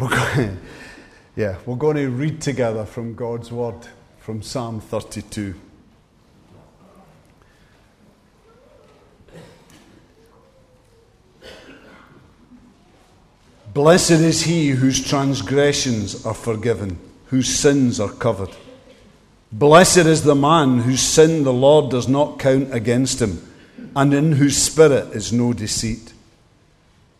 [0.00, 0.58] we're going,
[1.36, 3.74] yeah, we're going to read together from God's Word
[4.18, 5.54] from Psalm 32.
[13.74, 18.50] Blessed is he whose transgressions are forgiven, whose sins are covered.
[19.52, 23.46] Blessed is the man whose sin the Lord does not count against him,
[23.94, 26.14] and in whose spirit is no deceit.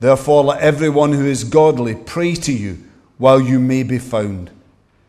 [0.00, 2.78] Therefore, let everyone who is godly pray to you
[3.18, 4.50] while you may be found.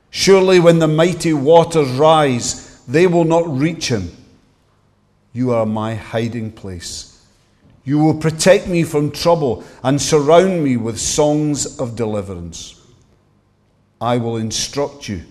[0.10, 4.12] Surely, when the mighty waters rise, they will not reach him.
[5.34, 7.12] You are my hiding place.
[7.84, 12.82] You will protect me from trouble and surround me with songs of deliverance.
[14.02, 15.24] I will instruct you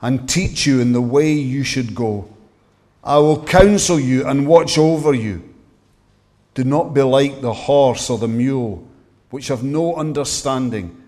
[0.00, 2.28] and teach you in the way you should go.
[3.02, 5.42] I will counsel you and watch over you.
[6.54, 8.86] Do not be like the horse or the mule,
[9.30, 11.02] which have no understanding,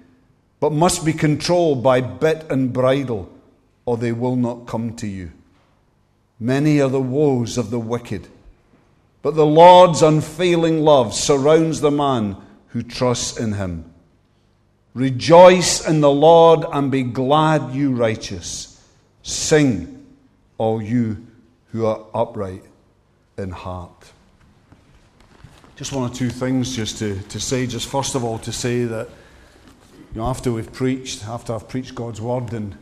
[0.61, 3.31] but must be controlled by bit and bridle,
[3.85, 5.33] or they will not come to you.
[6.39, 8.29] Many are the woes of the wicked
[9.23, 12.37] but the Lord's unfailing love surrounds the man
[12.69, 13.85] who trusts in him.
[14.95, 18.83] Rejoice in the Lord and be glad, you righteous.
[19.23, 20.07] Sing,
[20.59, 21.27] all you
[21.73, 22.65] who are upright
[23.37, 24.13] in heart.
[25.81, 27.67] Just one or two things just to, to say.
[27.67, 29.09] Just first of all, to say that
[30.13, 32.77] you know, after we've preached, after I've preached God's word and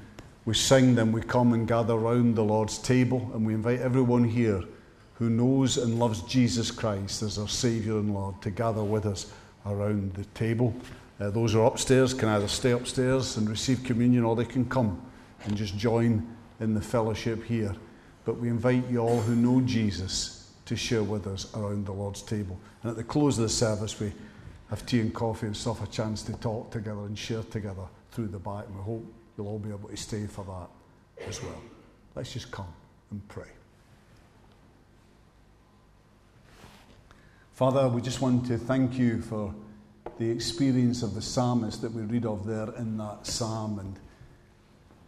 [0.45, 4.25] we sing, then we come and gather around the Lord's table and we invite everyone
[4.25, 4.65] here
[5.15, 9.33] who knows and loves Jesus Christ as our Saviour and Lord to gather with us
[9.65, 10.75] around the table.
[11.21, 14.69] Uh, those who are upstairs can either stay upstairs and receive communion or they can
[14.69, 15.01] come
[15.45, 16.27] and just join
[16.59, 17.77] in the fellowship here.
[18.25, 22.21] But we invite you all who know Jesus to share with us around the Lord's
[22.21, 22.61] table.
[22.83, 24.13] And at the close of the service, we
[24.69, 28.29] have tea and coffee and stuff, a chance to talk together and share together through
[28.29, 28.67] the back.
[28.67, 31.63] And we hope you'll all be able to stay for that as well.
[32.15, 32.73] Let's just come
[33.11, 33.49] and pray.
[37.55, 39.55] Father, we just want to thank you for
[40.19, 43.79] the experience of the psalmist that we read of there in that psalm.
[43.79, 43.99] And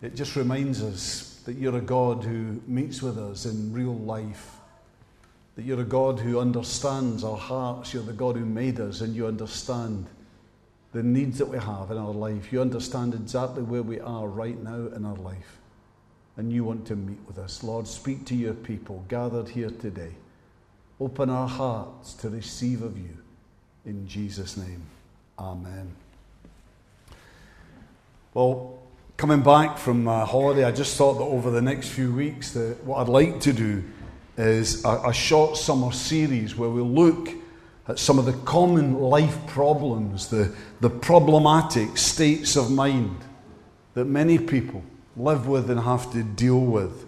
[0.01, 4.57] it just reminds us that you're a God who meets with us in real life,
[5.57, 9.15] that you're a God who understands our hearts, you're the God who made us, and
[9.15, 10.07] you understand
[10.93, 12.53] the needs that we have in our life.
[12.53, 15.59] You understand exactly where we are right now in our life.
[16.37, 17.63] And you want to meet with us.
[17.63, 20.15] Lord, speak to your people gathered here today.
[20.99, 23.17] Open our hearts to receive of you.
[23.85, 24.83] In Jesus' name,
[25.39, 25.91] Amen.
[28.35, 28.79] Well,
[29.17, 32.85] coming back from my holiday, I just thought that over the next few weeks, that
[32.85, 33.83] what I'd like to do
[34.49, 37.31] is a, a short summer series where we look
[37.89, 43.19] at some of the common life problems, the, the problematic states of mind
[43.95, 44.83] that many people
[45.17, 47.07] live with and have to deal with.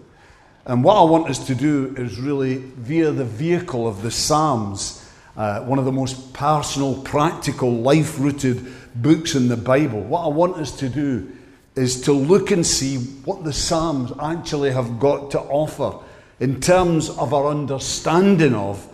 [0.66, 5.08] And what I want us to do is really, via the vehicle of the Psalms,
[5.36, 10.28] uh, one of the most personal, practical, life rooted books in the Bible, what I
[10.28, 11.30] want us to do
[11.74, 15.98] is to look and see what the Psalms actually have got to offer
[16.42, 18.92] in terms of our understanding of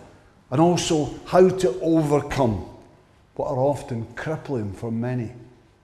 [0.51, 2.63] and also how to overcome
[3.33, 5.31] what are often crippling for many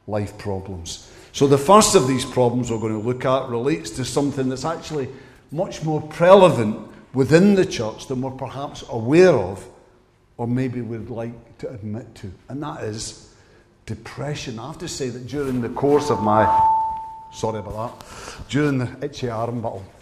[0.05, 1.11] life problems.
[1.31, 4.63] So, the first of these problems we're going to look at relates to something that's
[4.63, 5.09] actually
[5.51, 9.67] much more prevalent within the church than we're perhaps aware of
[10.37, 12.31] or maybe we'd like to admit to.
[12.47, 13.33] And that is
[13.87, 14.59] depression.
[14.59, 16.45] I have to say that during the course of my,
[17.33, 19.94] sorry about that, during the itchy arm, but I'll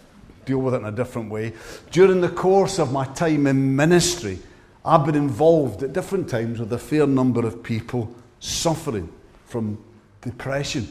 [0.46, 1.54] deal with it in a different way.
[1.92, 4.40] During the course of my time in ministry,
[4.86, 9.12] I've been involved at different times with a fair number of people suffering
[9.46, 9.84] from
[10.22, 10.88] depression.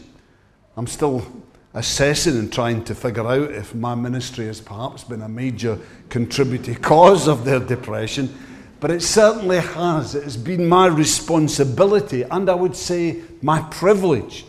[0.77, 1.27] I'm still
[1.75, 5.79] assessing and trying to figure out if my ministry has perhaps been a major
[6.09, 8.35] contributing cause of their depression.
[8.81, 10.15] But it certainly has.
[10.15, 14.45] It has been my responsibility and I would say my privilege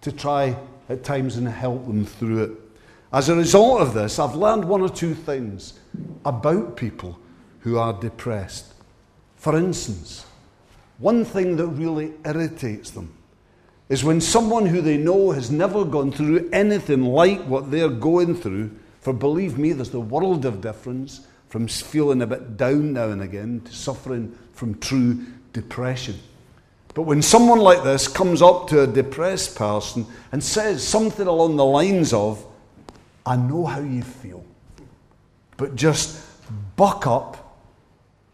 [0.00, 0.56] to try
[0.88, 2.50] at times and help them through it.
[3.12, 5.78] As a result of this, I've learned one or two things
[6.24, 7.18] about people
[7.60, 8.74] who are depressed.
[9.36, 10.26] For instance,
[10.98, 13.16] one thing that really irritates them
[13.88, 18.34] is when someone who they know has never gone through anything like what they're going
[18.34, 23.08] through, for believe me, there's a world of difference from feeling a bit down now
[23.10, 26.18] and again to suffering from true depression.
[26.94, 31.56] But when someone like this comes up to a depressed person and says something along
[31.56, 32.44] the lines of,
[33.26, 34.44] I know how you feel,
[35.56, 36.22] but just
[36.76, 37.58] buck up,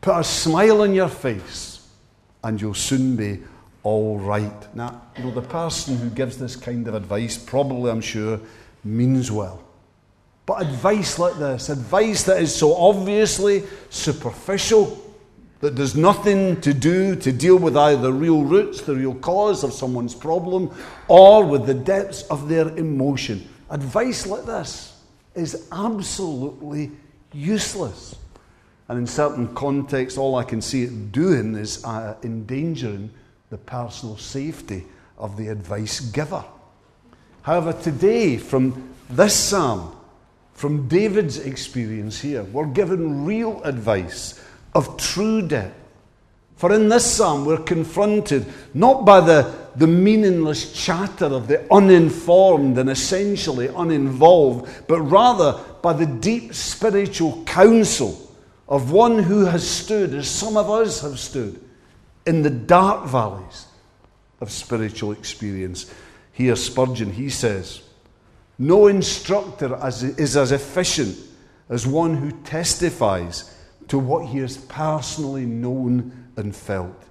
[0.02, 1.88] put a smile on your face,
[2.44, 3.40] and you'll soon be
[3.82, 4.76] all right.
[4.76, 8.38] Now, you know, the person who gives this kind of advice probably, I'm sure,
[8.84, 9.64] means well.
[10.44, 14.98] But advice like this, advice that is so obviously superficial,
[15.60, 19.62] that does nothing to do to deal with either the real roots, the real cause
[19.62, 20.74] of someone's problem,
[21.06, 23.48] or with the depths of their emotion.
[23.72, 25.00] Advice like this
[25.34, 26.90] is absolutely
[27.32, 28.14] useless.
[28.88, 33.10] And in certain contexts, all I can see it doing is uh, endangering
[33.48, 34.84] the personal safety
[35.16, 36.44] of the advice giver.
[37.40, 39.96] However, today, from this psalm,
[40.52, 44.38] from David's experience here, we're given real advice
[44.74, 45.74] of true depth.
[46.56, 52.78] For in this psalm, we're confronted not by the, the meaningless chatter of the uninformed
[52.78, 58.18] and essentially uninvolved, but rather by the deep spiritual counsel
[58.68, 61.62] of one who has stood, as some of us have stood,
[62.26, 63.66] in the dark valleys
[64.40, 65.92] of spiritual experience.
[66.32, 67.82] Here, Spurgeon, he says,
[68.58, 71.18] No instructor is as efficient
[71.68, 73.56] as one who testifies
[73.88, 77.02] to what he has personally known and felt.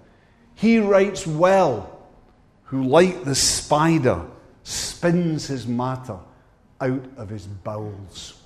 [0.55, 2.00] He writes well,
[2.71, 4.25] who, like the spider,
[4.63, 6.18] spins his matter
[6.79, 8.41] out of his bowels.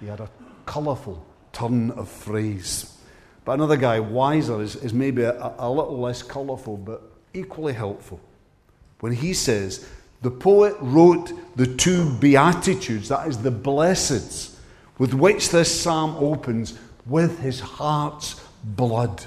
[0.00, 0.30] He had a
[0.64, 2.96] colourful turn of phrase.
[3.44, 7.02] But another guy, Weiser, is, is maybe a, a little less colourful, but
[7.34, 8.18] equally helpful.
[9.00, 9.86] When he says,
[10.22, 14.56] the poet wrote the two Beatitudes, that is, the blesseds,
[14.96, 19.26] with which this psalm opens with his heart's blood.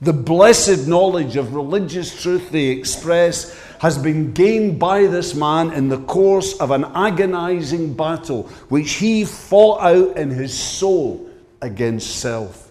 [0.00, 5.88] The blessed knowledge of religious truth they express has been gained by this man in
[5.88, 11.28] the course of an agonizing battle which he fought out in his soul
[11.60, 12.70] against self,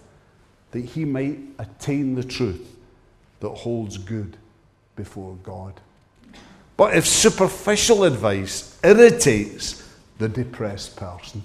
[0.70, 2.76] that he might attain the truth
[3.40, 4.36] that holds good
[4.96, 5.74] before God.
[6.78, 9.86] But if superficial advice irritates
[10.16, 11.44] the depressed person,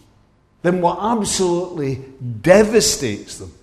[0.61, 2.05] then what absolutely
[2.41, 3.53] devastates them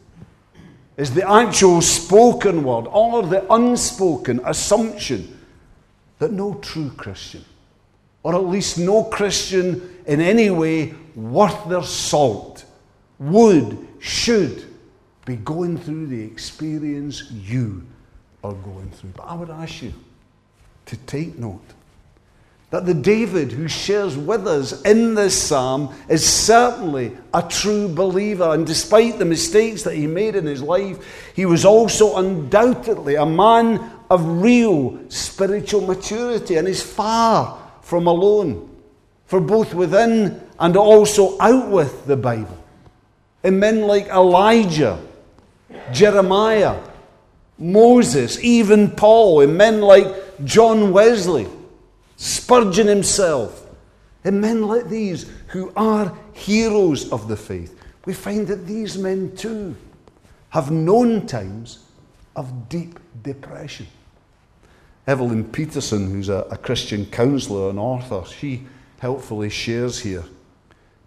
[0.97, 5.39] is the actual spoken word or the unspoken assumption
[6.19, 7.45] that no true Christian,
[8.23, 12.65] or at least no Christian in any way worth their salt,
[13.19, 14.65] would, should
[15.25, 17.87] be going through the experience you
[18.43, 19.11] are going through.
[19.11, 19.93] But I would ask you
[20.87, 21.63] to take note
[22.71, 28.55] that the David who shares with us in this psalm is certainly a true believer.
[28.55, 33.27] And despite the mistakes that he made in his life, he was also undoubtedly a
[33.27, 38.71] man of real spiritual maturity and is far from alone,
[39.27, 42.57] for both within and also out with the Bible.
[43.43, 45.01] In men like Elijah,
[45.93, 46.81] Jeremiah,
[47.59, 50.07] Moses, even Paul, in men like
[50.45, 51.49] John Wesley
[52.23, 53.67] Spurgeon himself,
[54.25, 59.35] and men like these who are heroes of the faith, we find that these men
[59.35, 59.75] too
[60.51, 61.87] have known times
[62.37, 63.87] of deep depression.
[65.07, 68.67] Evelyn Peterson, who's a, a Christian counselor and author, she
[68.99, 70.25] helpfully shares here.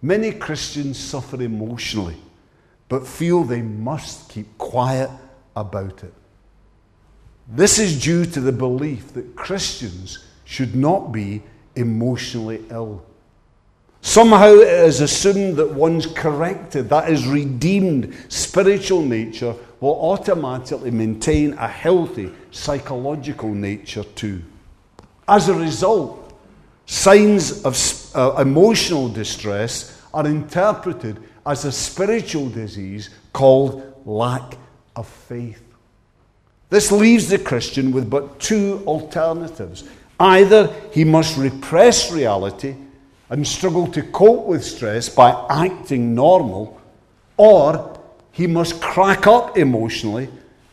[0.02, 2.18] Many Christians suffer emotionally,
[2.90, 5.12] but feel they must keep quiet
[5.56, 6.14] about it.
[7.48, 11.42] This is due to the belief that Christians should not be
[11.76, 13.04] emotionally ill.
[14.02, 21.54] Somehow it is assumed that one's corrected, that is, redeemed spiritual nature will automatically maintain
[21.54, 24.44] a healthy psychological nature too.
[25.28, 26.40] As a result,
[26.86, 27.76] signs of
[28.16, 31.18] uh, emotional distress are interpreted
[31.48, 34.56] as a spiritual disease called lack
[34.96, 35.64] of faith.
[36.70, 39.84] This leaves the Christian with but two alternatives
[40.24, 42.76] Either he must repress reality
[43.30, 46.80] and struggle to cope with stress by acting normal,
[47.36, 48.00] or
[48.32, 50.30] he must crack up emotionally,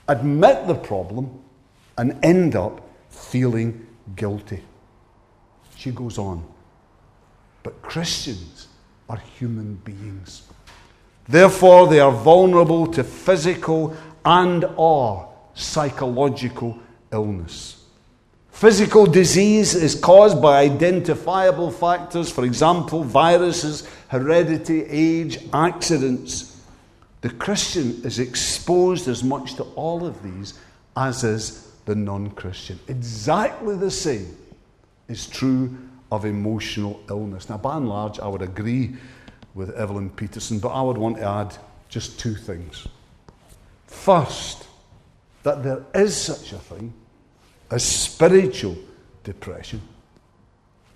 [0.07, 1.42] admit the problem,
[1.99, 4.62] and end up feeling guilty.
[5.75, 6.47] She goes on.
[7.64, 8.69] But Christians
[9.09, 10.42] are human beings.
[11.28, 16.78] Therefore, they are vulnerable to physical and or psychological
[17.12, 17.80] illness.
[18.52, 26.61] Physical disease is caused by identifiable factors, for example, viruses, heredity, age, accidents.
[27.23, 30.54] The Christian is exposed as much to all of these
[30.97, 32.78] as is the non Christian.
[32.88, 34.37] Exactly the same
[35.09, 35.76] is true
[36.12, 37.49] of emotional illness.
[37.49, 38.97] Now, by and large, I would agree
[39.54, 41.57] with Evelyn Peterson, but I would want to add
[41.88, 42.87] just two things.
[43.87, 44.66] First,
[45.42, 46.92] that there is such a thing
[47.71, 48.77] as spiritual
[49.25, 49.81] depression.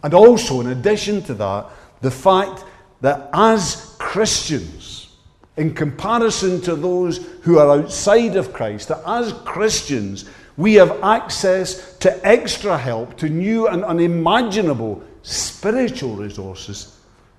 [0.02, 1.66] And also, in addition to that,
[2.00, 2.64] the fact
[3.00, 5.16] that as Christians,
[5.56, 10.24] in comparison to those who are outside of Christ, that as Christians,
[10.56, 16.98] we have access to extra help, to new and unimaginable spiritual resources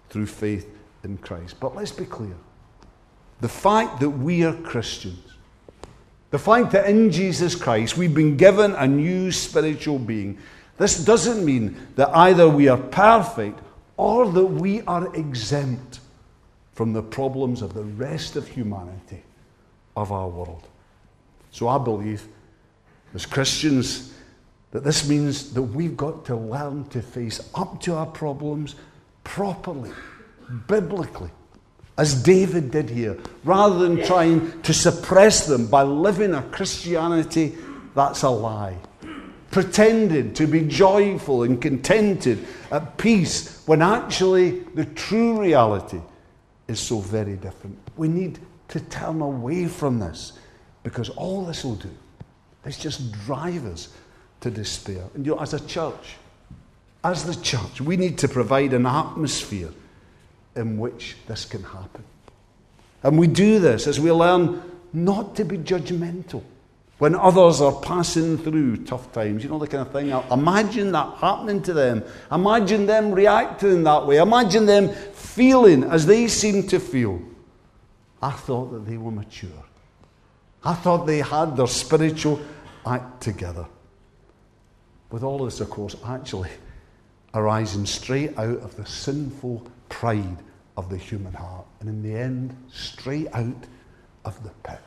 [0.10, 0.70] through faith
[1.04, 1.60] in Christ.
[1.60, 2.36] But let's be clear
[3.42, 5.25] the fact that we are Christians,
[6.36, 10.38] the fact that in Jesus Christ we've been given a new spiritual being,
[10.77, 13.58] this doesn't mean that either we are perfect
[13.96, 16.01] or that we are exempt
[16.74, 19.24] from the problems of the rest of humanity,
[19.96, 20.68] of our world.
[21.51, 22.27] So I believe,
[23.13, 24.13] as Christians,
[24.72, 28.75] that this means that we've got to learn to face up to our problems
[29.24, 29.92] properly,
[30.68, 31.32] biblically,
[31.98, 37.56] as David did here, rather than trying to suppress them by living a Christianity
[37.96, 38.78] that's a lie.
[39.50, 46.02] Pretending to be joyful and contented, at peace, when actually the true reality
[46.68, 47.78] is so very different.
[47.96, 50.34] We need to turn away from this
[50.84, 51.90] because all this will do
[52.66, 53.90] is just drive us
[54.42, 55.04] to despair.
[55.14, 56.18] And you know, as a church,
[57.04, 59.70] as the church, we need to provide an atmosphere
[60.55, 62.03] in which this can happen.
[63.03, 64.62] And we do this as we learn
[64.93, 66.43] not to be judgmental
[66.97, 69.43] when others are passing through tough times.
[69.43, 70.09] You know, the kind of thing.
[70.31, 72.03] Imagine that happening to them.
[72.31, 74.17] Imagine them reacting that way.
[74.17, 77.21] Imagine them feeling as they seem to feel.
[78.21, 79.50] I thought that they were mature.
[80.63, 82.39] I thought they had their spiritual
[82.85, 83.67] act together.
[85.12, 86.50] With all this, of course, actually
[87.33, 90.38] arising straight out of the sinful pride
[90.77, 93.65] of the human heart, and in the end, straight out
[94.25, 94.80] of the pit.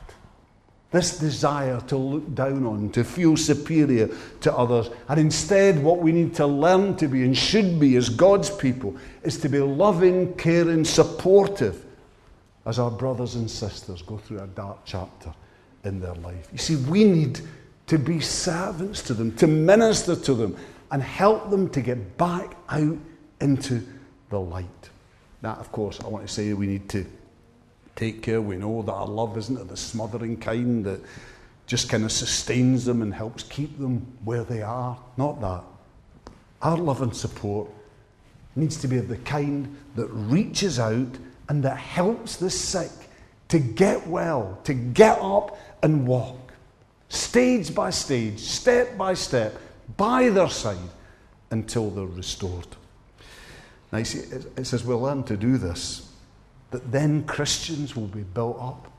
[0.91, 4.09] This desire to look down on, to feel superior
[4.41, 4.89] to others.
[5.07, 8.95] And instead, what we need to learn to be and should be as God's people
[9.21, 11.85] is to be loving, caring, supportive
[12.65, 15.31] as our brothers and sisters go through a dark chapter
[15.83, 16.49] in their life.
[16.51, 17.39] You see, we need
[17.85, 20.57] to be servants to them, to minister to them,
[20.91, 22.97] and help them to get back out
[23.41, 23.85] into
[24.29, 24.89] the light.
[25.41, 27.05] That, of course, I want to say we need to
[27.95, 28.41] take care.
[28.41, 31.01] We know that our love isn't of the smothering kind that
[31.67, 34.97] just kind of sustains them and helps keep them where they are.
[35.17, 35.63] Not that.
[36.61, 37.69] Our love and support
[38.55, 41.17] needs to be of the kind that reaches out
[41.47, 42.91] and that helps the sick
[43.49, 46.53] to get well, to get up and walk,
[47.09, 49.57] stage by stage, step by step,
[49.97, 50.77] by their side
[51.51, 52.67] until they're restored.
[53.91, 56.11] Now, you see, it says we'll learn to do this,
[56.71, 58.91] that then Christians will be built up,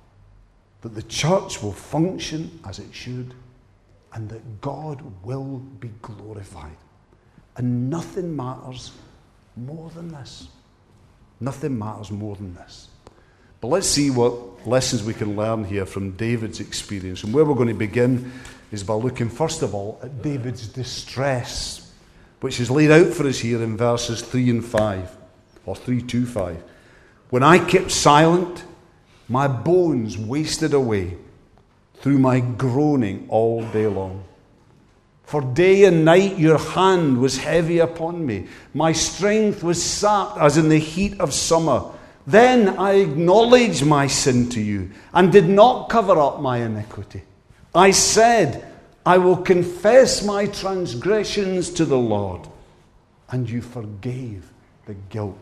[0.83, 3.35] that the church will function as it should,
[4.13, 6.77] and that God will be glorified.
[7.57, 8.93] And nothing matters
[9.57, 10.49] more than this.
[11.39, 12.89] Nothing matters more than this.
[13.61, 17.23] But let's see what lessons we can learn here from David's experience.
[17.23, 18.33] And where we're going to begin
[18.73, 21.80] is by looking, first of all, at David's distress
[22.41, 25.17] which is laid out for us here in verses 3 and 5,
[25.67, 26.63] or 3 to 5.
[27.31, 28.65] When I kept silent,
[29.29, 31.17] my bones wasted away
[31.97, 34.25] through my groaning all day long.
[35.25, 38.49] For day and night your hand was heavy upon me.
[38.75, 41.85] My strength was sapped as in the heat of summer.
[42.27, 47.23] Then I acknowledged my sin to you and did not cover up my iniquity.
[47.73, 48.70] I said,
[49.05, 52.47] I will confess my transgressions to the Lord,
[53.31, 54.51] and you forgave
[54.87, 55.39] the guilt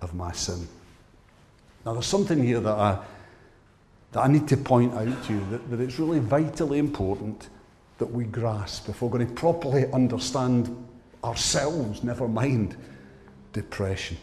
[0.00, 0.66] of my sin.
[1.84, 2.98] Now, there's something here that I,
[4.12, 7.48] that I need to point out to you that, that it's really vitally important
[7.98, 10.76] that we grasp if we're going to properly understand
[11.22, 12.76] ourselves, never mind
[13.52, 14.16] depression.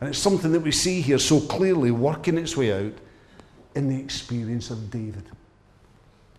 [0.00, 2.94] And it's something that we see here so clearly working its way out
[3.74, 5.24] in the experience of David.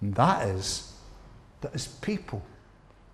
[0.01, 0.90] And that is
[1.62, 2.41] that as people,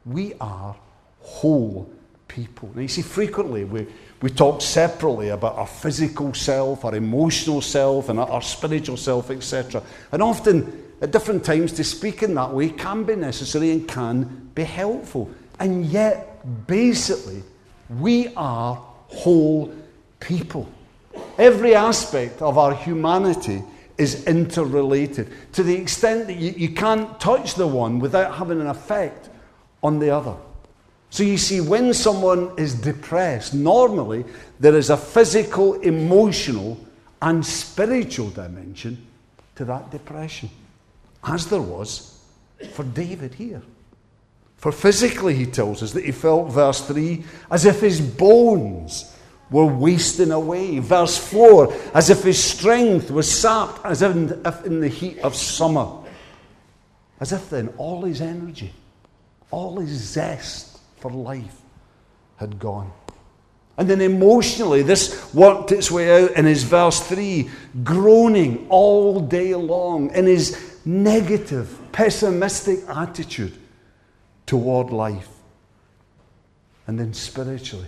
[0.05, 0.75] we are
[1.19, 1.89] whole
[2.27, 2.71] people.
[2.73, 3.87] Now, you see, frequently we,
[4.21, 9.81] we talk separately about our physical self, our emotional self, and our spiritual self, etc.
[10.11, 14.49] And often, at different times, to speak in that way can be necessary and can
[14.55, 15.29] be helpful.
[15.59, 17.43] And yet, basically,
[17.99, 19.73] we are whole
[20.19, 20.67] people.
[21.37, 23.63] Every aspect of our humanity
[23.97, 28.67] is interrelated to the extent that you, you can't touch the one without having an
[28.67, 29.29] effect
[29.81, 30.35] on the other.
[31.09, 34.25] So you see, when someone is depressed, normally
[34.59, 36.77] there is a physical, emotional,
[37.21, 39.05] and spiritual dimension
[39.55, 40.49] to that depression,
[41.23, 42.19] as there was
[42.73, 43.61] for David here.
[44.57, 49.15] For physically, he tells us that he felt, verse 3, as if his bones
[49.49, 50.79] were wasting away.
[50.79, 55.87] Verse 4, as if his strength was sapped, as if in the heat of summer.
[57.19, 58.73] As if then all his energy,
[59.49, 61.61] all his zest for life
[62.37, 62.91] had gone.
[63.77, 67.49] And then emotionally, this worked its way out in his verse 3,
[67.83, 73.53] groaning all day long in his negative, pessimistic attitude
[74.45, 75.29] toward life.
[76.87, 77.87] And then spiritually,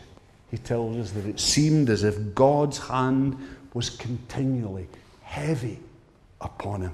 [0.51, 3.37] he tells us that it seemed as if God's hand
[3.73, 4.87] was continually
[5.21, 5.79] heavy
[6.41, 6.93] upon him.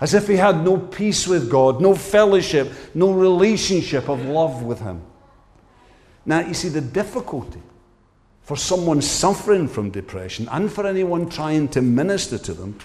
[0.00, 4.80] As if he had no peace with God, no fellowship, no relationship of love with
[4.80, 5.02] him.
[6.26, 7.60] Now, you see, the difficulty
[8.42, 12.78] for someone suffering from depression and for anyone trying to minister to them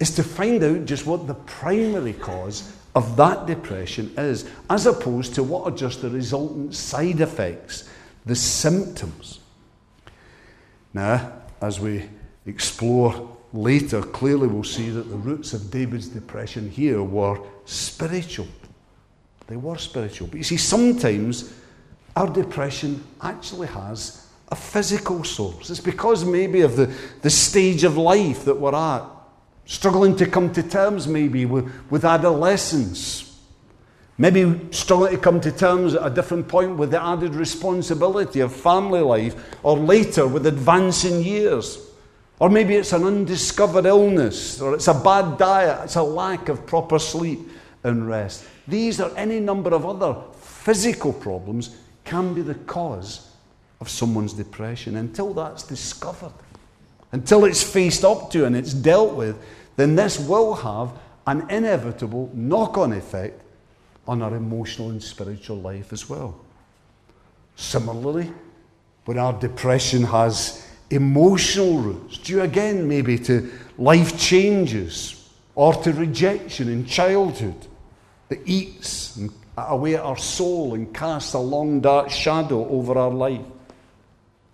[0.00, 5.34] is to find out just what the primary cause of that depression is, as opposed
[5.34, 7.88] to what are just the resultant side effects
[8.26, 9.40] the symptoms.
[10.92, 12.08] Now, as we
[12.46, 18.48] explore later, clearly we'll see that the roots of David's depression here were spiritual.
[19.46, 20.28] They were spiritual.
[20.28, 21.52] But you see, sometimes
[22.16, 25.70] our depression actually has a physical source.
[25.70, 29.04] It's because maybe of the, the stage of life that we're at,
[29.66, 33.33] struggling to come to terms maybe with, with adolescence,
[34.16, 38.54] Maybe struggling to come to terms at a different point with the added responsibility of
[38.54, 41.78] family life, or later with advancing years.
[42.38, 46.66] Or maybe it's an undiscovered illness, or it's a bad diet, it's a lack of
[46.66, 47.40] proper sleep
[47.82, 48.44] and rest.
[48.68, 53.30] These or any number of other physical problems can be the cause
[53.80, 54.96] of someone's depression.
[54.96, 56.32] Until that's discovered,
[57.12, 59.36] until it's faced up to and it's dealt with,
[59.76, 60.92] then this will have
[61.26, 63.40] an inevitable knock on effect
[64.06, 66.38] on our emotional and spiritual life as well.
[67.56, 68.32] Similarly,
[69.04, 76.68] when our depression has emotional roots, due again maybe to life changes or to rejection
[76.68, 77.66] in childhood
[78.28, 79.18] that eats
[79.56, 83.44] away at our soul and casts a long dark shadow over our life.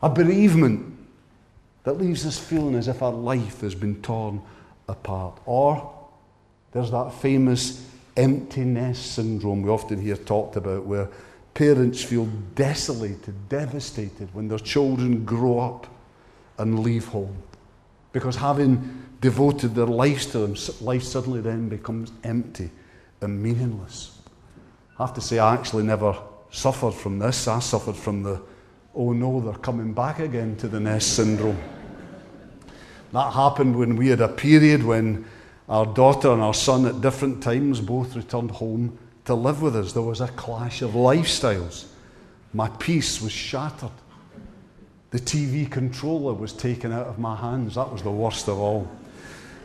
[0.02, 0.96] A bereavement
[1.84, 4.42] that leaves us feeling as if our life has been torn
[4.88, 5.40] apart.
[5.46, 5.94] Or
[6.72, 7.89] there's that famous
[8.20, 11.09] empty nest syndrome we often hear talked about, where
[11.54, 15.87] parents feel desolated, devastated when their children grow up
[16.59, 17.37] and leave home.
[18.12, 22.70] Because having devoted their lives to them, life suddenly then becomes empty
[23.20, 24.18] and meaningless.
[24.98, 26.16] I have to say, I actually never
[26.50, 27.48] suffered from this.
[27.48, 28.40] I suffered from the,
[28.94, 31.59] oh no, they're coming back again to the nest syndrome.
[33.12, 35.24] That happened when we had a period when
[35.70, 39.92] our daughter and our son at different times both returned home to live with us.
[39.92, 41.87] There was a clash of lifestyles.
[42.52, 43.92] My peace was shattered.
[45.12, 47.76] The TV controller was taken out of my hands.
[47.76, 48.90] That was the worst of all.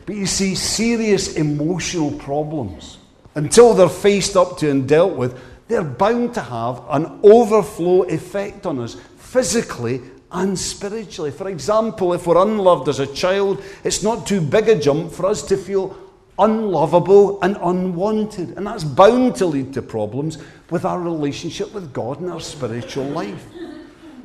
[0.05, 2.99] But you see, serious emotional problems,
[3.33, 8.67] until they're faced up to and dealt with, they're bound to have an overflow effect
[8.67, 10.01] on us physically
[10.35, 11.31] and spiritually.
[11.31, 15.25] For example, if we're unloved as a child, it's not too big a jump for
[15.25, 15.97] us to feel
[16.37, 18.57] unlovable and unwanted.
[18.57, 20.37] And that's bound to lead to problems
[20.69, 23.45] with our relationship with God and our spiritual life.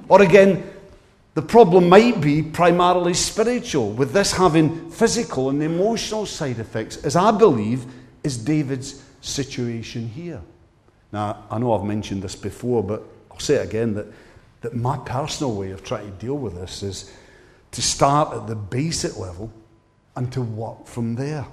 [0.08, 0.68] Or again,
[1.34, 7.14] the problem might be primarily spiritual, with this having physical and emotional side effects, as
[7.14, 7.84] I believe
[8.24, 10.40] is David's situation here.
[11.12, 14.06] Now, I know I've mentioned this before, but I'll say it again that
[14.60, 17.12] that my personal way of trying to deal with this is
[17.72, 19.50] to start at the basic level
[20.16, 21.46] and to work from there.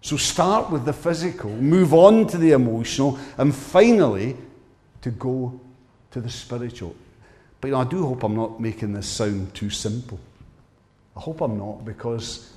[0.00, 4.36] So start with the physical, move on to the emotional, and finally
[5.02, 5.58] to go
[6.10, 6.94] to the spiritual.
[7.60, 10.20] But you know, I do hope I'm not making this sound too simple.
[11.16, 12.52] I hope I'm not because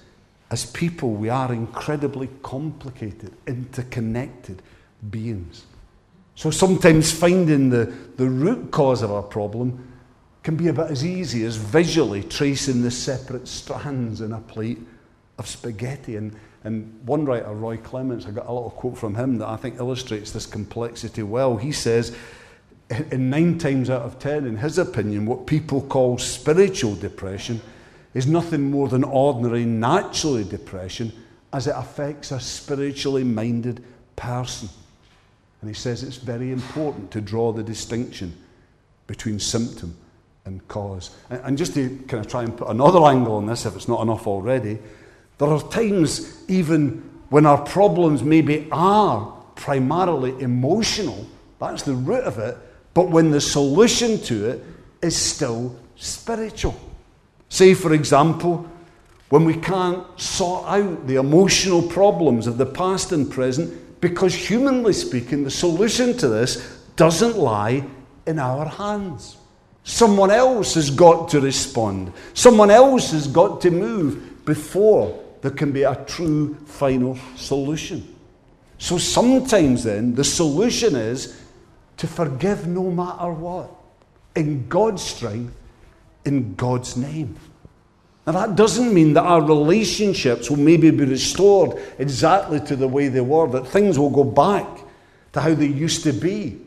[0.52, 4.62] as people, we are incredibly complicated, interconnected
[5.10, 5.66] beings.
[6.40, 9.92] So sometimes finding the, the root cause of our problem
[10.42, 14.80] can be about as easy as visually tracing the separate strands in a plate
[15.38, 16.16] of spaghetti.
[16.16, 19.58] And, and one writer, Roy Clements, I got a little quote from him that I
[19.58, 21.58] think illustrates this complexity well.
[21.58, 22.16] He says,
[23.12, 27.60] in nine times out of ten, in his opinion, what people call spiritual depression
[28.14, 31.12] is nothing more than ordinary, naturally depression
[31.52, 33.84] as it affects a spiritually minded
[34.16, 34.70] person.
[35.62, 38.36] And he says it's very important to draw the distinction
[39.08, 39.96] between symptom
[40.46, 41.16] and cause.
[41.30, 44.02] And just to kind of try and put another angle on this, if it's not
[44.02, 44.80] enough already,
[45.38, 51.26] there are times even when our problems maybe are primarily emotional,
[51.60, 52.58] that's the root of it,
[52.94, 54.64] but when the solution to it
[55.02, 56.76] is still spiritual.
[57.50, 58.68] Say, for example,
[59.30, 64.94] when we can't sort out the emotional problems of the past and present, because humanly
[64.94, 66.58] speaking, the solution to this
[66.96, 67.86] doesn't lie
[68.26, 69.38] in our hands.
[69.84, 72.14] Someone else has got to respond.
[72.34, 78.16] Someone else has got to move before there can be a true final solution.
[78.78, 81.42] So sometimes then the solution is
[81.98, 83.70] to forgive no matter what,
[84.36, 85.56] in God's strength,
[86.26, 87.36] in God's name.
[88.30, 93.08] Now, that doesn't mean that our relationships will maybe be restored exactly to the way
[93.08, 94.68] they were, that things will go back
[95.32, 96.62] to how they used to be.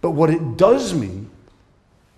[0.00, 1.30] But what it does mean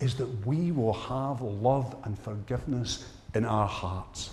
[0.00, 4.30] is that we will have love and forgiveness in our hearts.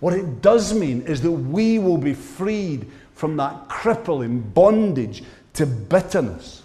[0.00, 5.66] What it does mean is that we will be freed from that crippling bondage to
[5.66, 6.62] bitterness.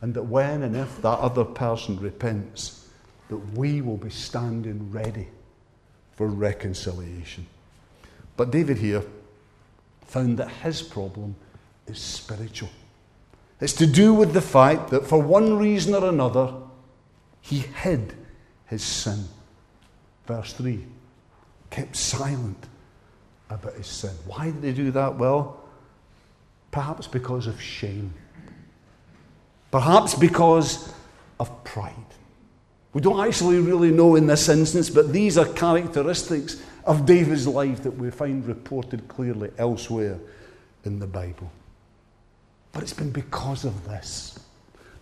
[0.00, 2.88] And that when and if that other person repents,
[3.28, 5.28] that we will be standing ready
[6.18, 7.46] for reconciliation.
[8.36, 9.04] But David here
[10.04, 11.36] found that his problem
[11.86, 12.70] is spiritual.
[13.60, 16.54] It's to do with the fact that for one reason or another,
[17.40, 18.14] he hid
[18.66, 19.26] his sin.
[20.26, 20.84] Verse 3
[21.70, 22.66] kept silent
[23.48, 24.16] about his sin.
[24.26, 25.14] Why did he do that?
[25.14, 25.60] Well,
[26.72, 28.12] perhaps because of shame,
[29.70, 30.92] perhaps because
[31.38, 31.94] of pride.
[32.92, 37.82] We don't actually really know in this instance, but these are characteristics of David's life
[37.82, 40.18] that we find reported clearly elsewhere
[40.84, 41.50] in the Bible.
[42.72, 44.38] But it's been because of this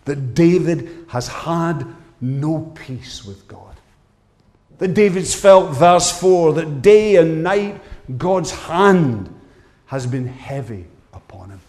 [0.05, 1.85] that David has had
[2.21, 3.75] no peace with God.
[4.77, 7.81] That David's felt, verse 4, that day and night
[8.17, 9.33] God's hand
[9.87, 11.61] has been heavy upon him.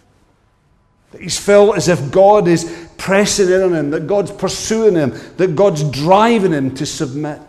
[1.11, 5.19] That he's felt as if God is pressing in on him, that God's pursuing him,
[5.39, 7.41] that God's driving him to submit.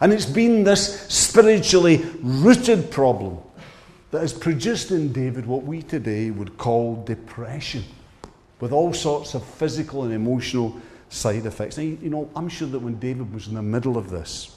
[0.00, 3.38] And it's been this spiritually rooted problem
[4.10, 7.84] that has produced in David what we today would call depression,
[8.58, 10.76] with all sorts of physical and emotional
[11.08, 11.78] side effects.
[11.78, 14.56] Now, you know, I'm sure that when David was in the middle of this,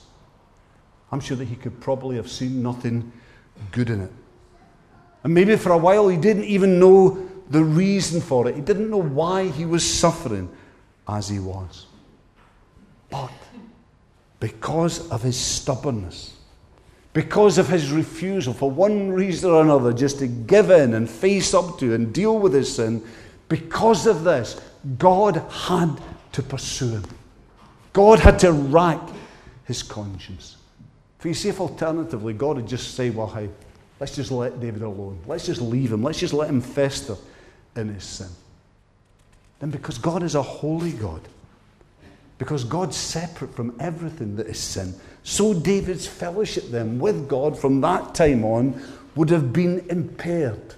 [1.11, 3.11] I'm sure that he could probably have seen nothing
[3.71, 4.11] good in it.
[5.23, 8.55] And maybe for a while he didn't even know the reason for it.
[8.55, 10.49] He didn't know why he was suffering
[11.07, 11.85] as he was.
[13.09, 13.31] But
[14.39, 16.37] because of his stubbornness,
[17.13, 21.53] because of his refusal, for one reason or another, just to give in and face
[21.53, 23.03] up to and deal with his sin,
[23.49, 24.61] because of this,
[24.97, 25.99] God had
[26.31, 27.03] to pursue him.
[27.91, 29.01] God had to rack
[29.65, 30.55] his conscience.
[31.19, 33.49] For you see, if alternatively God had just say, well, hey,
[33.99, 35.19] let's just let David alone.
[35.27, 36.01] Let's just leave him.
[36.01, 37.17] Let's just let him fester
[37.75, 38.29] in his sin.
[39.59, 41.21] Then because God is a holy God,
[42.37, 47.81] because God's separate from everything that is sin, so David's fellowship then with God from
[47.81, 48.81] that time on
[49.15, 50.75] would have been impaired.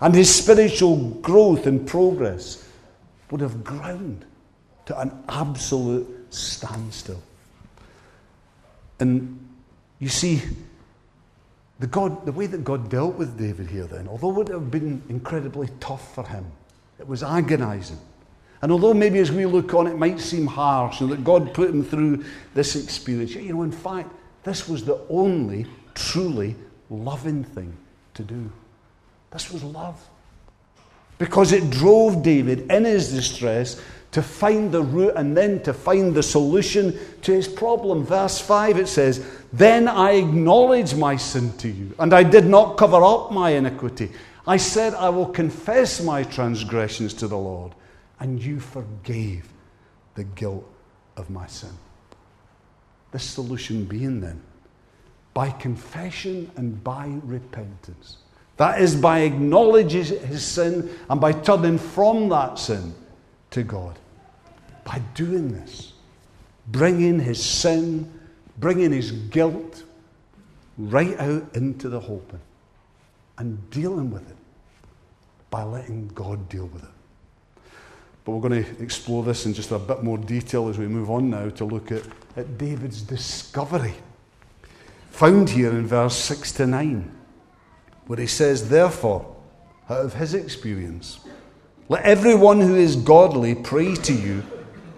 [0.00, 2.66] And his spiritual growth and progress
[3.30, 4.24] would have ground
[4.86, 7.20] to an absolute standstill.
[9.00, 9.38] And
[9.98, 10.40] you see,
[11.78, 14.70] the, God, the way that God dealt with David here, then, although it would have
[14.70, 16.44] been incredibly tough for him,
[16.98, 17.98] it was agonizing.
[18.60, 21.70] And although maybe as we look on it might seem harsh and that God put
[21.70, 24.10] him through this experience, you know, in fact,
[24.42, 26.56] this was the only truly
[26.90, 27.76] loving thing
[28.14, 28.50] to do.
[29.30, 30.00] This was love.
[31.18, 33.80] Because it drove David in his distress
[34.12, 38.04] to find the root and then to find the solution to his problem.
[38.04, 42.78] Verse 5 it says, Then I acknowledged my sin to you, and I did not
[42.78, 44.10] cover up my iniquity.
[44.46, 47.74] I said, I will confess my transgressions to the Lord,
[48.20, 49.46] and you forgave
[50.14, 50.66] the guilt
[51.16, 51.72] of my sin.
[53.10, 54.40] The solution being then,
[55.34, 58.18] by confession and by repentance.
[58.56, 62.94] That is by acknowledging his sin and by turning from that sin
[63.58, 63.98] to God.
[64.84, 65.92] By doing this,
[66.68, 68.10] bringing his sin,
[68.58, 69.84] bringing his guilt
[70.78, 72.40] right out into the open
[73.36, 74.36] and dealing with it
[75.50, 76.90] by letting God deal with it.
[78.24, 81.10] But we're going to explore this in just a bit more detail as we move
[81.10, 82.02] on now to look at,
[82.36, 83.94] at David's discovery.
[85.12, 87.16] Found here in verse 6 to 9,
[88.06, 89.34] where he says, Therefore,
[89.88, 91.20] out of his experience,
[91.88, 94.42] let everyone who is godly pray to you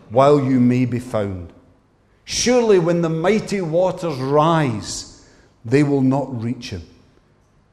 [0.09, 1.53] while you may be found.
[2.25, 5.29] Surely, when the mighty waters rise,
[5.65, 6.83] they will not reach him.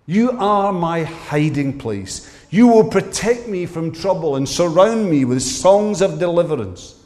[0.06, 2.34] You are my hiding place.
[2.50, 7.04] You will protect me from trouble and surround me with songs of deliverance.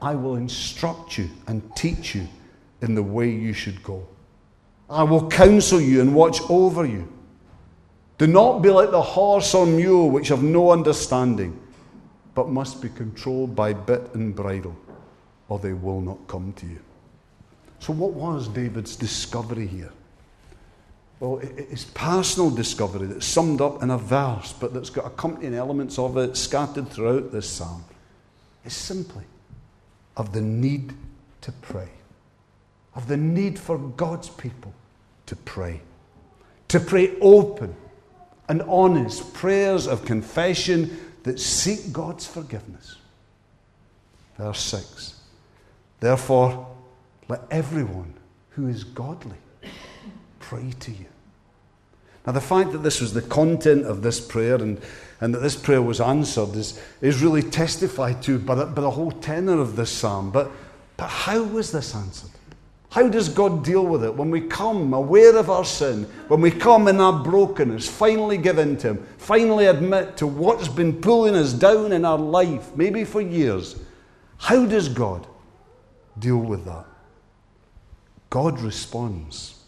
[0.00, 2.28] I will instruct you and teach you
[2.82, 4.06] in the way you should go.
[4.88, 7.12] I will counsel you and watch over you.
[8.18, 11.58] Do not be like the horse or mule, which have no understanding,
[12.34, 14.76] but must be controlled by bit and bridle,
[15.48, 16.80] or they will not come to you.
[17.78, 19.92] So, what was David's discovery here?
[21.20, 25.98] Well, it's personal discovery that's summed up in a verse, but that's got accompanying elements
[25.98, 27.84] of it scattered throughout this psalm.
[28.64, 29.24] It's simply
[30.16, 30.94] of the need
[31.42, 31.88] to pray,
[32.94, 34.74] of the need for God's people
[35.26, 35.80] to pray,
[36.68, 37.74] to pray open
[38.48, 42.96] and honest prayers of confession that seek God's forgiveness.
[44.38, 45.20] Verse 6
[46.00, 46.66] Therefore,
[47.28, 48.14] let everyone
[48.50, 49.38] who is godly
[50.38, 51.06] pray to you.
[52.26, 54.80] Now, the fact that this was the content of this prayer and,
[55.20, 58.90] and that this prayer was answered is, is really testified to by the, by the
[58.90, 60.32] whole tenor of this psalm.
[60.32, 60.50] But,
[60.96, 62.30] but how was this answered?
[62.96, 64.14] How does God deal with it?
[64.14, 68.56] When we come aware of our sin, when we come in our brokenness, finally give
[68.56, 73.04] in to Him, finally admit to what's been pulling us down in our life, maybe
[73.04, 73.78] for years,
[74.38, 75.26] how does God
[76.18, 76.86] deal with that?
[78.30, 79.62] God responds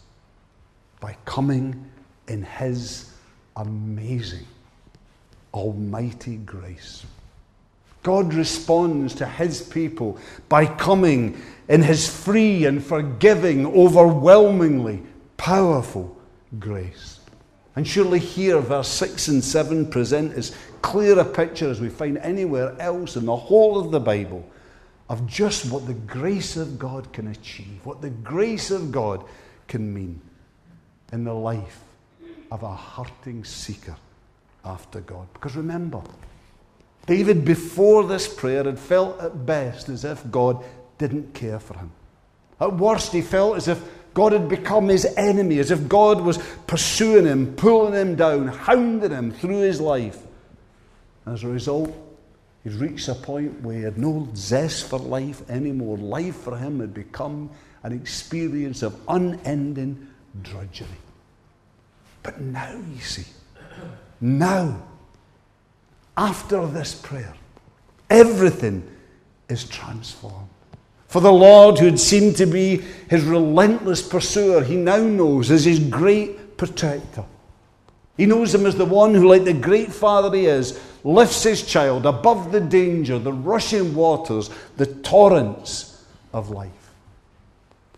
[0.99, 1.85] by coming
[2.27, 3.13] in His
[3.55, 4.47] amazing,
[5.53, 7.05] almighty grace.
[8.01, 11.39] God responds to His people by coming
[11.69, 15.03] in His free and forgiving, overwhelmingly
[15.37, 16.17] powerful
[16.59, 17.19] grace.
[17.75, 22.17] And surely here, verse 6 and 7 present as clear a picture as we find
[22.17, 24.49] anywhere else in the whole of the Bible
[25.07, 29.23] of just what the grace of God can achieve, what the grace of God
[29.67, 30.19] can mean
[31.13, 31.81] in the life
[32.51, 33.95] of a hurting seeker
[34.65, 35.27] after God.
[35.33, 36.01] Because remember,
[37.05, 40.63] David, before this prayer, had felt at best as if God
[40.99, 41.91] didn't care for him.
[42.61, 43.81] At worst, he felt as if
[44.13, 49.11] God had become his enemy, as if God was pursuing him, pulling him down, hounding
[49.11, 50.19] him through his life.
[51.25, 51.91] As a result,
[52.63, 55.97] he'd reached a point where he had no zest for life anymore.
[55.97, 57.49] Life for him had become
[57.83, 60.07] an experience of unending
[60.41, 60.87] drudgery.
[62.21, 63.25] But now, you see,
[64.19, 64.81] now,
[66.17, 67.33] after this prayer,
[68.09, 68.83] everything
[69.47, 70.49] is transformed.
[71.09, 72.77] For the Lord, who had seemed to be
[73.09, 77.25] his relentless pursuer, he now knows as his great protector.
[78.15, 81.65] He knows him as the one who, like the great father he is, lifts his
[81.65, 86.79] child above the danger, the rushing waters, the torrents of life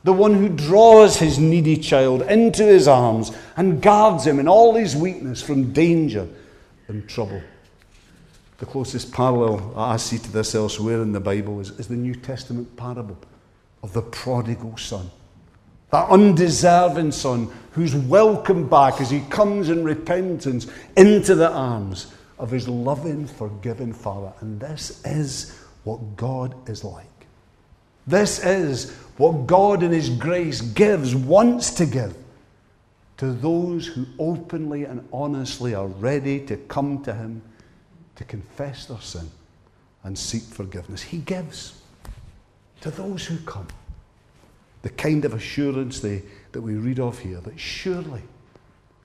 [0.04, 4.74] the one who draws his needy child into his arms and guards him in all
[4.74, 6.28] his weakness from danger
[6.88, 7.42] and trouble.
[8.62, 12.14] The closest parallel I see to this elsewhere in the Bible is, is the New
[12.14, 13.18] Testament parable
[13.82, 15.10] of the prodigal son.
[15.90, 22.52] That undeserving son who's welcomed back as he comes in repentance into the arms of
[22.52, 24.32] his loving, forgiving father.
[24.42, 27.08] And this is what God is like.
[28.06, 32.16] This is what God in His grace gives, wants to give
[33.18, 37.42] to those who openly and honestly are ready to come to Him
[38.16, 39.30] to confess their sin
[40.04, 41.02] and seek forgiveness.
[41.02, 41.82] He gives
[42.82, 43.68] to those who come
[44.82, 48.22] the kind of assurance they, that we read of here that surely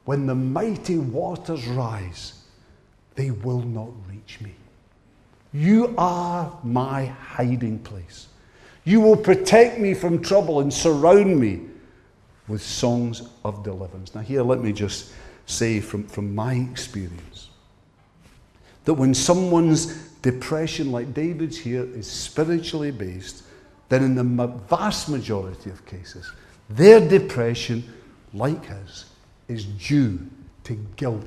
[0.07, 2.35] when the mighty waters rise,
[3.17, 4.55] they will not reach me.
[5.53, 8.29] You are my hiding place.
[8.85, 11.63] You will protect me from trouble and surround me
[12.47, 14.15] with songs of deliverance.
[14.15, 15.13] Now, here, let me just
[15.47, 17.46] say from, from my experience
[18.87, 19.87] that when someone's
[20.23, 23.43] depression, like David's here, is spiritually based,
[23.89, 26.31] then in the vast majority of cases,
[26.71, 27.85] their depression,
[28.33, 29.07] like his,
[29.49, 30.19] is due
[30.65, 31.25] to guilt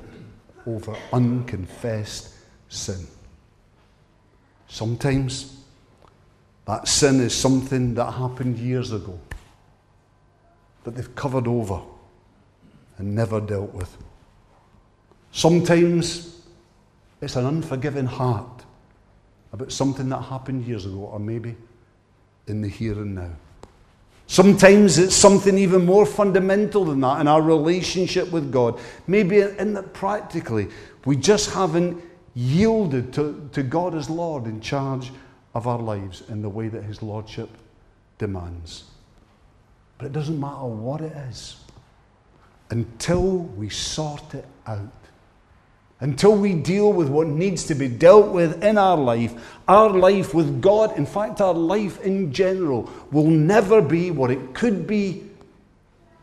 [0.66, 2.34] over unconfessed
[2.68, 3.06] sin.
[4.68, 5.62] Sometimes
[6.66, 9.18] that sin is something that happened years ago
[10.84, 11.80] that they've covered over
[12.98, 13.96] and never dealt with.
[15.32, 16.39] Sometimes
[17.20, 18.64] it's an unforgiving heart
[19.52, 21.56] about something that happened years ago, or maybe
[22.46, 23.30] in the here and now.
[24.26, 28.78] Sometimes it's something even more fundamental than that in our relationship with God.
[29.08, 30.68] Maybe in that practically
[31.04, 32.00] we just haven't
[32.34, 35.10] yielded to, to God as Lord in charge
[35.54, 37.50] of our lives in the way that His Lordship
[38.18, 38.84] demands.
[39.98, 41.56] But it doesn't matter what it is
[42.70, 44.99] until we sort it out.
[46.00, 49.34] Until we deal with what needs to be dealt with in our life,
[49.68, 54.54] our life with God, in fact, our life in general, will never be what it
[54.54, 55.22] could be,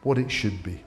[0.02, 0.84] what it should be.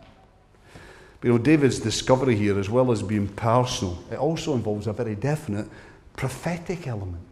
[1.20, 4.92] But, you know, David's discovery here, as well as being personal, it also involves a
[4.92, 5.68] very definite
[6.16, 7.22] prophetic element.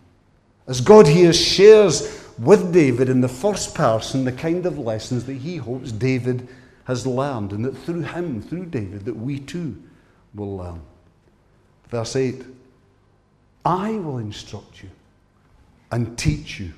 [0.69, 5.35] As God here shares with David in the first person the kind of lessons that
[5.35, 6.47] he hopes David
[6.85, 9.83] has learned, and that through him, through David, that we too
[10.35, 10.81] will learn.
[11.89, 12.45] Verse 8
[13.65, 14.91] I will instruct you
[15.91, 16.73] and teach you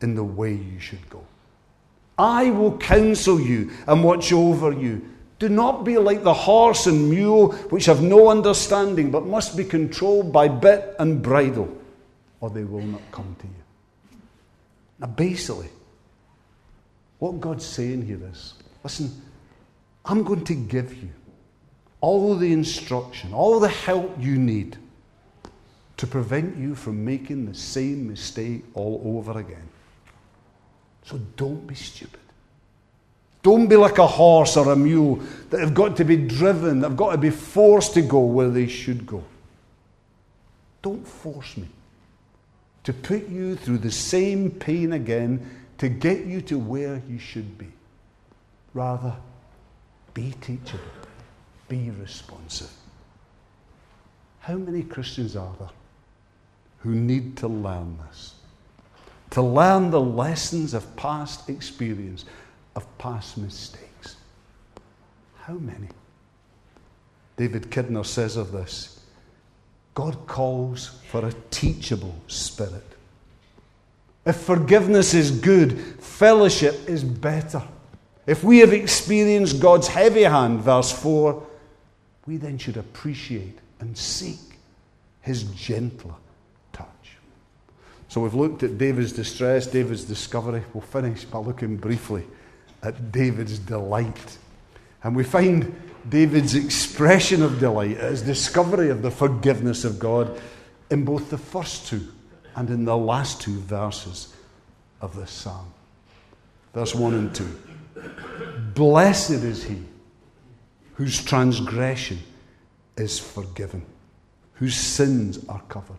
[0.00, 1.24] in the way you should go.
[2.18, 5.08] I will counsel you and watch over you.
[5.38, 9.64] Do not be like the horse and mule, which have no understanding, but must be
[9.64, 11.76] controlled by bit and bridle,
[12.40, 14.18] or they will not come to you.
[15.00, 15.68] Now, basically,
[17.18, 19.10] what God's saying here is listen,
[20.04, 21.10] I'm going to give you
[22.04, 24.76] all the instruction, all the help you need
[25.96, 29.66] to prevent you from making the same mistake all over again.
[31.04, 32.20] So don't be stupid.
[33.42, 35.16] Don't be like a horse or a mule
[35.48, 38.50] that have got to be driven, that have got to be forced to go where
[38.50, 39.24] they should go.
[40.82, 41.68] Don't force me
[42.82, 45.40] to put you through the same pain again
[45.78, 47.72] to get you to where you should be.
[48.74, 49.14] Rather,
[50.12, 51.03] be teachable.
[51.74, 52.70] Be responsive.
[54.38, 55.70] How many Christians are there
[56.78, 58.34] who need to learn this?
[59.30, 62.26] To learn the lessons of past experience,
[62.76, 64.14] of past mistakes.
[65.40, 65.88] How many?
[67.36, 69.00] David Kidner says of this
[69.96, 72.86] God calls for a teachable spirit.
[74.24, 77.64] If forgiveness is good, fellowship is better.
[78.28, 81.48] If we have experienced God's heavy hand, verse 4,
[82.26, 84.38] we then should appreciate and seek
[85.20, 86.14] his gentler
[86.72, 87.16] touch.
[88.08, 90.62] So we've looked at David's distress, David's discovery.
[90.72, 92.24] We'll finish by looking briefly
[92.82, 94.38] at David's delight.
[95.02, 95.74] And we find
[96.08, 100.40] David's expression of delight his discovery of the forgiveness of God
[100.90, 102.06] in both the first two
[102.56, 104.34] and in the last two verses
[105.00, 105.72] of this psalm.
[106.72, 107.62] Verse 1 and 2.
[108.74, 109.78] Blessed is he
[110.94, 112.18] whose transgression
[112.96, 113.84] is forgiven,
[114.54, 115.96] whose sins are covered.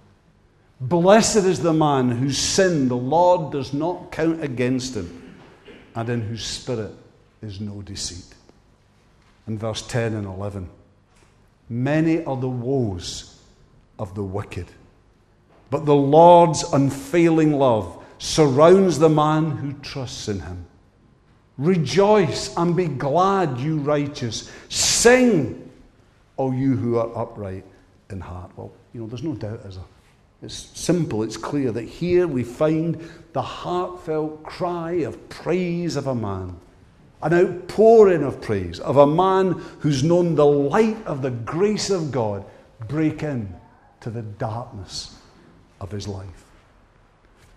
[0.80, 5.36] Blessed is the man whose sin the Lord does not count against him,
[5.96, 6.94] and in whose spirit
[7.42, 8.36] is no deceit.
[9.48, 10.70] In verse 10 and 11,
[11.70, 13.40] many are the woes
[14.00, 14.68] of the wicked,
[15.70, 20.66] but the Lord's unfailing love surrounds the man who trusts in him.
[21.58, 24.52] Rejoice and be glad, you righteous.
[24.70, 25.72] Sing,
[26.38, 27.64] O you who are upright
[28.10, 28.52] in heart.
[28.56, 29.86] Well, you know, there's no doubt, is there?
[30.42, 36.16] It's simple, it's clear that here we find the heartfelt cry of praise of a
[36.16, 36.58] man,
[37.22, 42.12] an outpouring of praise of a man who's known the light of the grace of
[42.12, 42.46] God
[42.88, 43.56] break in
[44.02, 45.18] to the darkness
[45.80, 46.46] of his life.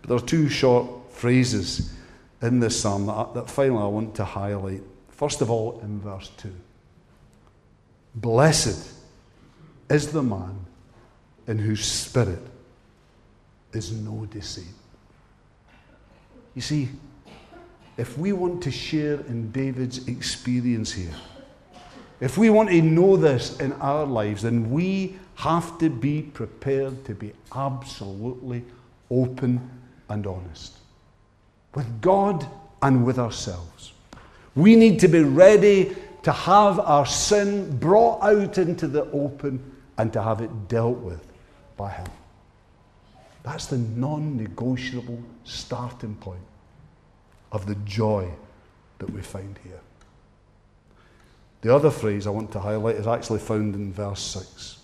[0.00, 1.92] But there are two short phrases
[2.42, 4.82] in this psalm that, that finally I want to highlight.
[5.10, 6.52] First of all, in verse 2
[8.14, 8.94] Blessed
[9.90, 10.58] is the man
[11.46, 12.42] in whose spirit
[13.72, 14.64] is no deceit.
[16.54, 16.88] You see,
[17.96, 21.14] if we want to share in David's experience here,
[22.20, 27.04] if we want to know this in our lives, then we have to be prepared
[27.04, 28.64] to be absolutely
[29.10, 29.70] open
[30.08, 30.77] and honest
[31.74, 32.46] with God
[32.82, 33.92] and with ourselves.
[34.54, 40.12] We need to be ready to have our sin brought out into the open and
[40.12, 41.24] to have it dealt with
[41.76, 42.08] by Him.
[43.42, 46.40] That's the non negotiable starting point
[47.52, 48.30] of the joy
[48.98, 49.80] that we find here.
[51.60, 54.78] The other phrase I want to highlight is actually found in verse 6,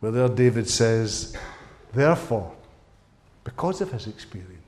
[0.00, 1.36] where there David says,
[1.92, 2.52] Therefore,
[3.44, 4.59] because of his experience,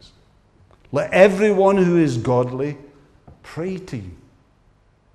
[0.93, 2.77] let everyone who is godly
[3.43, 4.17] pray to you.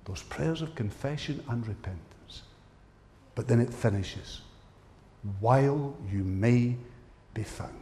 [0.04, 2.42] Those prayers of confession and repentance.
[3.34, 4.40] But then it finishes
[5.40, 6.76] while you may
[7.34, 7.72] be found.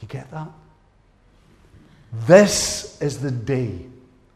[0.00, 0.50] You get that?
[2.26, 3.86] This is the day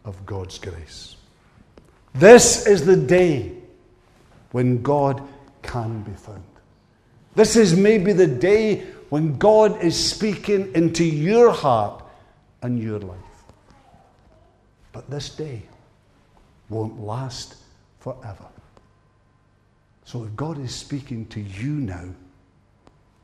[0.05, 1.17] of God's grace.
[2.15, 3.53] This is the day
[4.53, 5.23] when God
[5.63, 6.43] can be found.
[7.35, 12.05] This is maybe the day when God is speaking into your heart
[12.63, 13.19] and your life.
[14.93, 15.63] But this day
[16.69, 17.57] won't last
[18.01, 18.47] forever.
[20.05, 22.09] So if God is speaking to you now,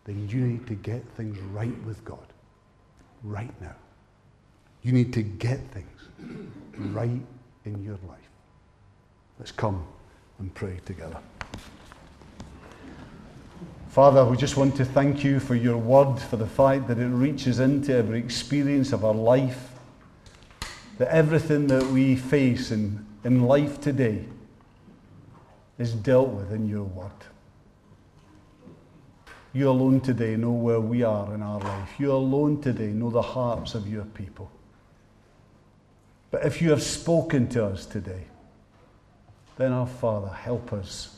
[0.05, 2.27] then you need to get things right with God
[3.23, 3.75] right now.
[4.83, 6.01] You need to get things
[6.93, 7.23] right
[7.65, 8.19] in your life.
[9.39, 9.85] Let's come
[10.39, 11.19] and pray together.
[13.89, 17.07] Father, we just want to thank you for your word, for the fact that it
[17.07, 19.71] reaches into every experience of our life,
[20.99, 24.25] that everything that we face in, in life today
[25.79, 27.11] is dealt with in your word.
[29.53, 31.91] You alone today know where we are in our life.
[31.99, 34.51] You alone today know the hearts of your people.
[36.33, 38.25] But if you have spoken to us today,
[39.57, 41.14] then our Father, help us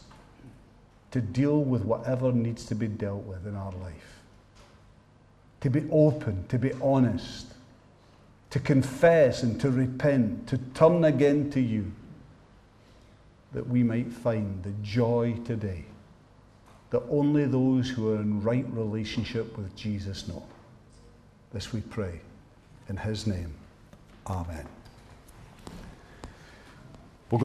[1.16, 4.20] to deal with whatever needs to be dealt with in our life.
[5.62, 7.46] To be open, to be honest,
[8.50, 11.90] to confess and to repent, to turn again to you,
[13.54, 15.86] that we might find the joy today
[16.90, 20.44] that only those who are in right relationship with Jesus know.
[21.50, 22.20] This we pray.
[22.90, 23.54] In his name,
[24.26, 24.66] Amen.